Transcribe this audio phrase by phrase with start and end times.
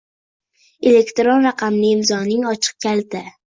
[0.91, 3.25] elektron raqamli imzoning ochiq kaliti;